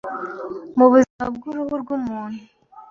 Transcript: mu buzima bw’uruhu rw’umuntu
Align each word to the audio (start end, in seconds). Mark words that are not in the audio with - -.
mu 0.77 0.85
buzima 0.91 1.25
bw’uruhu 1.35 1.73
rw’umuntu 1.81 2.39